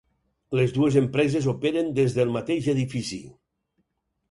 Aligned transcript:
Les 0.59 0.71
dues 0.77 0.97
empreses 1.01 1.49
operen 1.51 1.93
des 2.01 2.17
del 2.17 2.33
mateix 2.39 2.73
edifici. 2.77 3.23